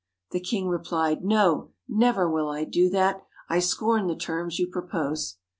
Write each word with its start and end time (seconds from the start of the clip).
The 0.31 0.39
king 0.39 0.67
replied: 0.67 1.23
'No, 1.23 1.69
never 1.87 2.27
will 2.27 2.49
I 2.49 2.63
do 2.63 2.89
that! 2.89 3.21
I 3.49 3.59
scorn 3.59 4.07
the 4.07 4.15
terms 4.15 4.57
you 4.57 4.65
propose.' 4.65 5.37